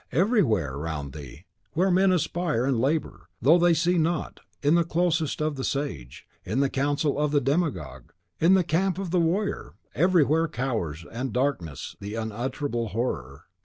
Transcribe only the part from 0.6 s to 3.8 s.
around thee where men aspire and labour, though they